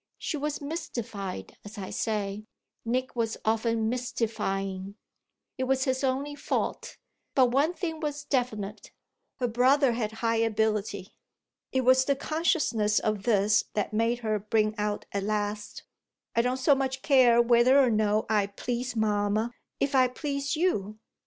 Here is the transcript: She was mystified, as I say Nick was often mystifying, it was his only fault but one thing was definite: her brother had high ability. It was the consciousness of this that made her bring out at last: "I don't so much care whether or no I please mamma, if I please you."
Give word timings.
She 0.17 0.35
was 0.35 0.61
mystified, 0.61 1.57
as 1.63 1.77
I 1.77 1.91
say 1.91 2.45
Nick 2.83 3.15
was 3.15 3.37
often 3.45 3.87
mystifying, 3.87 4.95
it 5.59 5.65
was 5.65 5.83
his 5.83 6.03
only 6.03 6.33
fault 6.33 6.97
but 7.35 7.51
one 7.51 7.75
thing 7.75 7.99
was 7.99 8.23
definite: 8.23 8.89
her 9.35 9.47
brother 9.47 9.91
had 9.91 10.13
high 10.25 10.37
ability. 10.37 11.13
It 11.71 11.81
was 11.81 12.03
the 12.05 12.15
consciousness 12.15 12.97
of 12.97 13.25
this 13.25 13.65
that 13.75 13.93
made 13.93 14.21
her 14.25 14.39
bring 14.39 14.73
out 14.75 15.05
at 15.11 15.21
last: 15.21 15.83
"I 16.35 16.41
don't 16.41 16.57
so 16.57 16.73
much 16.73 17.03
care 17.03 17.39
whether 17.39 17.77
or 17.79 17.91
no 17.91 18.25
I 18.27 18.47
please 18.47 18.95
mamma, 18.95 19.51
if 19.79 19.93
I 19.93 20.07
please 20.07 20.55
you." 20.55 20.97